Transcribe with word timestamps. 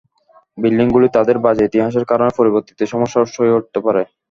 বিল্ডিংগুলি 0.57 1.07
তাদের 1.17 1.37
বাজে 1.45 1.63
ইতিহাসের 1.65 2.05
কারণে 2.11 2.31
পরবর্তীতে 2.37 2.83
সমস্যার 2.93 3.23
উৎস 3.23 3.35
হয়ে 3.39 3.55
উঠতে 3.57 3.79
পারে। 3.85 4.01